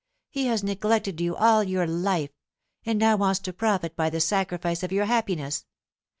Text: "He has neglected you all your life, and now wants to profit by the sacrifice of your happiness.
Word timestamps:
"He 0.31 0.47
has 0.47 0.63
neglected 0.63 1.21
you 1.21 1.35
all 1.35 1.63
your 1.63 1.85
life, 1.85 2.31
and 2.87 2.97
now 2.97 3.17
wants 3.17 3.39
to 3.41 3.53
profit 3.53 3.95
by 3.95 4.09
the 4.09 4.19
sacrifice 4.19 4.81
of 4.81 4.91
your 4.91 5.05
happiness. 5.05 5.67